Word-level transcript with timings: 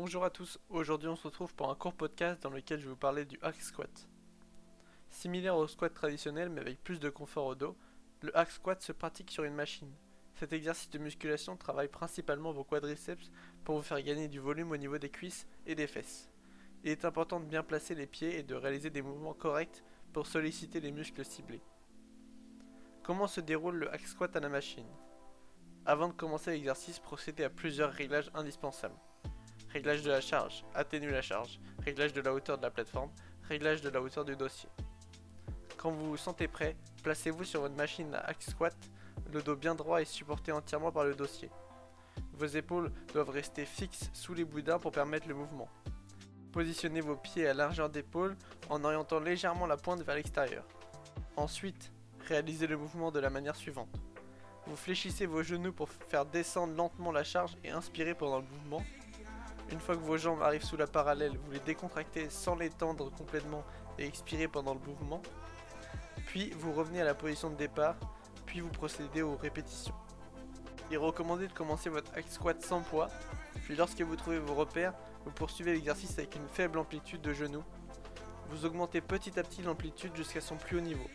Bonjour 0.00 0.22
à 0.22 0.30
tous, 0.30 0.60
aujourd'hui 0.68 1.08
on 1.08 1.16
se 1.16 1.26
retrouve 1.26 1.52
pour 1.56 1.70
un 1.70 1.74
court 1.74 1.92
podcast 1.92 2.40
dans 2.44 2.50
lequel 2.50 2.78
je 2.78 2.84
vais 2.84 2.90
vous 2.90 2.96
parler 2.96 3.24
du 3.24 3.36
hack 3.42 3.60
squat. 3.60 4.08
Similaire 5.10 5.56
au 5.56 5.66
squat 5.66 5.92
traditionnel 5.92 6.50
mais 6.50 6.60
avec 6.60 6.84
plus 6.84 7.00
de 7.00 7.10
confort 7.10 7.46
au 7.46 7.56
dos, 7.56 7.76
le 8.20 8.30
hack 8.38 8.52
squat 8.52 8.80
se 8.80 8.92
pratique 8.92 9.32
sur 9.32 9.42
une 9.42 9.56
machine. 9.56 9.92
Cet 10.36 10.52
exercice 10.52 10.88
de 10.90 11.00
musculation 11.00 11.56
travaille 11.56 11.88
principalement 11.88 12.52
vos 12.52 12.62
quadriceps 12.62 13.32
pour 13.64 13.74
vous 13.74 13.82
faire 13.82 14.00
gagner 14.00 14.28
du 14.28 14.38
volume 14.38 14.70
au 14.70 14.76
niveau 14.76 14.98
des 14.98 15.10
cuisses 15.10 15.48
et 15.66 15.74
des 15.74 15.88
fesses. 15.88 16.30
Il 16.84 16.92
est 16.92 17.04
important 17.04 17.40
de 17.40 17.46
bien 17.46 17.64
placer 17.64 17.96
les 17.96 18.06
pieds 18.06 18.38
et 18.38 18.44
de 18.44 18.54
réaliser 18.54 18.90
des 18.90 19.02
mouvements 19.02 19.34
corrects 19.34 19.82
pour 20.12 20.28
solliciter 20.28 20.78
les 20.78 20.92
muscles 20.92 21.24
ciblés. 21.24 21.64
Comment 23.02 23.26
se 23.26 23.40
déroule 23.40 23.74
le 23.74 23.92
hack 23.92 24.06
squat 24.06 24.36
à 24.36 24.40
la 24.40 24.48
machine? 24.48 24.86
Avant 25.84 26.06
de 26.06 26.12
commencer 26.12 26.52
l'exercice, 26.52 27.00
procédez 27.00 27.42
à 27.42 27.50
plusieurs 27.50 27.90
réglages 27.90 28.30
indispensables. 28.32 28.94
Réglage 29.78 30.02
de 30.02 30.10
la 30.10 30.20
charge, 30.20 30.64
atténue 30.74 31.12
la 31.12 31.22
charge, 31.22 31.60
réglage 31.84 32.12
de 32.12 32.20
la 32.20 32.34
hauteur 32.34 32.58
de 32.58 32.64
la 32.64 32.70
plateforme, 32.72 33.12
réglage 33.44 33.80
de 33.80 33.88
la 33.88 34.02
hauteur 34.02 34.24
du 34.24 34.34
dossier. 34.34 34.68
Quand 35.76 35.92
vous 35.92 36.10
vous 36.10 36.16
sentez 36.16 36.48
prêt, 36.48 36.74
placez-vous 37.04 37.44
sur 37.44 37.60
votre 37.60 37.76
machine 37.76 38.12
à 38.12 38.26
hack 38.26 38.42
squat, 38.42 38.74
le 39.32 39.40
dos 39.40 39.54
bien 39.54 39.76
droit 39.76 40.02
et 40.02 40.04
supporté 40.04 40.50
entièrement 40.50 40.90
par 40.90 41.04
le 41.04 41.14
dossier. 41.14 41.48
Vos 42.32 42.46
épaules 42.46 42.90
doivent 43.14 43.30
rester 43.30 43.64
fixes 43.64 44.10
sous 44.12 44.34
les 44.34 44.44
boudins 44.44 44.80
pour 44.80 44.90
permettre 44.90 45.28
le 45.28 45.36
mouvement. 45.36 45.68
Positionnez 46.50 47.00
vos 47.00 47.14
pieds 47.14 47.46
à 47.46 47.54
largeur 47.54 47.88
d'épaule 47.88 48.36
en 48.70 48.82
orientant 48.82 49.20
légèrement 49.20 49.68
la 49.68 49.76
pointe 49.76 50.02
vers 50.02 50.16
l'extérieur. 50.16 50.64
Ensuite, 51.36 51.92
réalisez 52.26 52.66
le 52.66 52.78
mouvement 52.78 53.12
de 53.12 53.20
la 53.20 53.30
manière 53.30 53.54
suivante. 53.54 53.94
Vous 54.66 54.74
fléchissez 54.74 55.26
vos 55.26 55.44
genoux 55.44 55.72
pour 55.72 55.88
faire 55.88 56.26
descendre 56.26 56.74
lentement 56.74 57.12
la 57.12 57.22
charge 57.22 57.56
et 57.62 57.70
inspirer 57.70 58.16
pendant 58.16 58.40
le 58.40 58.44
mouvement. 58.44 58.82
Une 59.70 59.80
fois 59.80 59.96
que 59.96 60.00
vos 60.00 60.16
jambes 60.16 60.42
arrivent 60.42 60.64
sous 60.64 60.76
la 60.76 60.86
parallèle, 60.86 61.36
vous 61.36 61.52
les 61.52 61.60
décontractez 61.60 62.30
sans 62.30 62.56
les 62.56 62.70
tendre 62.70 63.10
complètement 63.10 63.64
et 63.98 64.06
expirez 64.06 64.48
pendant 64.48 64.74
le 64.74 64.80
mouvement. 64.80 65.20
Puis 66.26 66.50
vous 66.58 66.72
revenez 66.72 67.02
à 67.02 67.04
la 67.04 67.14
position 67.14 67.50
de 67.50 67.56
départ, 67.56 67.96
puis 68.46 68.60
vous 68.60 68.70
procédez 68.70 69.22
aux 69.22 69.36
répétitions. 69.36 69.94
Il 70.90 70.94
est 70.94 70.98
recommandé 70.98 71.48
de 71.48 71.52
commencer 71.52 71.90
votre 71.90 72.10
squat 72.30 72.62
sans 72.62 72.80
poids, 72.80 73.08
puis 73.64 73.76
lorsque 73.76 74.00
vous 74.00 74.16
trouvez 74.16 74.38
vos 74.38 74.54
repères, 74.54 74.94
vous 75.26 75.32
poursuivez 75.32 75.74
l'exercice 75.74 76.18
avec 76.18 76.34
une 76.36 76.48
faible 76.48 76.78
amplitude 76.78 77.20
de 77.20 77.34
genoux. 77.34 77.64
Vous 78.48 78.64
augmentez 78.64 79.02
petit 79.02 79.38
à 79.38 79.42
petit 79.42 79.60
l'amplitude 79.60 80.16
jusqu'à 80.16 80.40
son 80.40 80.56
plus 80.56 80.78
haut 80.78 80.82
niveau. 80.82 81.06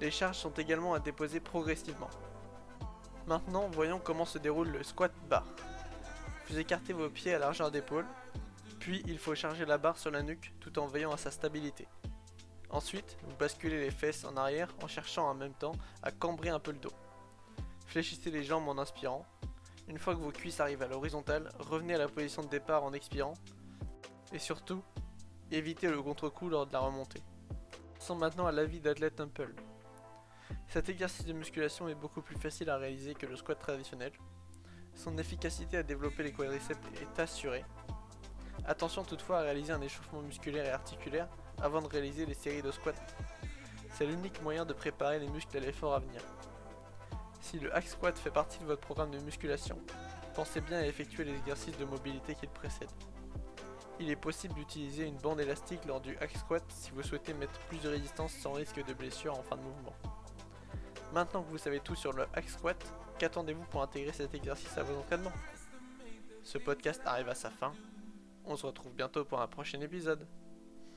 Les 0.00 0.10
charges 0.10 0.38
sont 0.38 0.50
également 0.50 0.94
à 0.94 0.98
déposer 0.98 1.38
progressivement. 1.38 2.10
Maintenant, 3.28 3.68
voyons 3.72 4.00
comment 4.02 4.24
se 4.24 4.38
déroule 4.38 4.68
le 4.68 4.82
squat 4.82 5.12
bar. 5.28 5.44
Vous 6.48 6.58
écartez 6.58 6.92
vos 6.92 7.10
pieds 7.10 7.34
à 7.34 7.38
largeur 7.40 7.72
d'épaule, 7.72 8.06
puis 8.78 9.02
il 9.06 9.18
faut 9.18 9.34
charger 9.34 9.66
la 9.66 9.78
barre 9.78 9.98
sur 9.98 10.12
la 10.12 10.22
nuque 10.22 10.52
tout 10.60 10.78
en 10.78 10.86
veillant 10.86 11.10
à 11.10 11.16
sa 11.16 11.32
stabilité. 11.32 11.88
Ensuite, 12.70 13.16
vous 13.24 13.34
basculez 13.36 13.80
les 13.80 13.90
fesses 13.90 14.24
en 14.24 14.36
arrière 14.36 14.72
en 14.80 14.86
cherchant 14.86 15.28
en 15.28 15.34
même 15.34 15.54
temps 15.54 15.72
à 16.02 16.12
cambrer 16.12 16.50
un 16.50 16.60
peu 16.60 16.70
le 16.70 16.78
dos. 16.78 16.92
Fléchissez 17.86 18.30
les 18.30 18.44
jambes 18.44 18.68
en 18.68 18.78
inspirant. 18.78 19.26
Une 19.88 19.98
fois 19.98 20.14
que 20.14 20.20
vos 20.20 20.30
cuisses 20.30 20.60
arrivent 20.60 20.82
à 20.82 20.88
l'horizontale, 20.88 21.50
revenez 21.58 21.94
à 21.94 21.98
la 21.98 22.08
position 22.08 22.42
de 22.42 22.48
départ 22.48 22.84
en 22.84 22.92
expirant. 22.92 23.34
Et 24.32 24.38
surtout, 24.38 24.82
évitez 25.50 25.88
le 25.88 26.00
contre-coup 26.00 26.48
lors 26.48 26.66
de 26.66 26.72
la 26.72 26.80
remontée. 26.80 27.22
Passons 27.98 28.16
maintenant 28.16 28.46
à 28.46 28.52
l'avis 28.52 28.80
d'athlète 28.80 29.16
Temple. 29.16 29.54
Cet 30.68 30.88
exercice 30.88 31.26
de 31.26 31.32
musculation 31.32 31.88
est 31.88 31.94
beaucoup 31.94 32.22
plus 32.22 32.36
facile 32.36 32.70
à 32.70 32.76
réaliser 32.76 33.14
que 33.14 33.26
le 33.26 33.34
squat 33.34 33.58
traditionnel. 33.58 34.12
Son 34.96 35.18
efficacité 35.18 35.76
à 35.76 35.82
développer 35.82 36.22
les 36.22 36.32
quadriceps 36.32 36.80
est 37.00 37.20
assurée. 37.20 37.64
Attention 38.64 39.04
toutefois 39.04 39.38
à 39.38 39.42
réaliser 39.42 39.72
un 39.72 39.80
échauffement 39.82 40.22
musculaire 40.22 40.64
et 40.64 40.70
articulaire 40.70 41.28
avant 41.62 41.82
de 41.82 41.86
réaliser 41.86 42.24
les 42.26 42.34
séries 42.34 42.62
de 42.62 42.70
squats. 42.70 42.94
C'est 43.90 44.06
l'unique 44.06 44.42
moyen 44.42 44.64
de 44.64 44.72
préparer 44.72 45.18
les 45.18 45.28
muscles 45.28 45.56
à 45.56 45.60
l'effort 45.60 45.94
à 45.94 46.00
venir. 46.00 46.22
Si 47.40 47.60
le 47.60 47.74
hack 47.76 47.86
squat 47.86 48.18
fait 48.18 48.30
partie 48.30 48.58
de 48.58 48.64
votre 48.64 48.80
programme 48.80 49.10
de 49.10 49.18
musculation, 49.20 49.78
pensez 50.34 50.60
bien 50.62 50.78
à 50.78 50.86
effectuer 50.86 51.24
les 51.24 51.36
exercices 51.36 51.78
de 51.78 51.84
mobilité 51.84 52.34
qui 52.34 52.46
le 52.46 52.52
précèdent. 52.52 52.88
Il 54.00 54.10
est 54.10 54.16
possible 54.16 54.54
d'utiliser 54.54 55.06
une 55.06 55.16
bande 55.18 55.40
élastique 55.40 55.84
lors 55.86 56.00
du 56.00 56.16
hack 56.18 56.36
squat 56.36 56.64
si 56.68 56.90
vous 56.90 57.02
souhaitez 57.02 57.34
mettre 57.34 57.58
plus 57.68 57.80
de 57.80 57.88
résistance 57.88 58.32
sans 58.32 58.52
risque 58.52 58.84
de 58.84 58.94
blessure 58.94 59.38
en 59.38 59.42
fin 59.42 59.56
de 59.56 59.62
mouvement. 59.62 59.94
Maintenant 61.12 61.42
que 61.42 61.50
vous 61.50 61.58
savez 61.58 61.80
tout 61.80 61.94
sur 61.94 62.12
le 62.12 62.26
hack 62.34 62.48
squat, 62.48 62.76
qu'attendez-vous 63.18 63.64
pour 63.64 63.82
intégrer 63.82 64.12
cet 64.12 64.34
exercice 64.34 64.76
à 64.76 64.82
vos 64.82 64.98
entraînements? 64.98 65.32
Ce 66.42 66.58
podcast 66.58 67.00
arrive 67.04 67.28
à 67.28 67.34
sa 67.34 67.50
fin. 67.50 67.72
On 68.44 68.56
se 68.56 68.66
retrouve 68.66 68.92
bientôt 68.92 69.24
pour 69.24 69.40
un 69.40 69.46
prochain 69.46 69.80
épisode. 69.80 70.26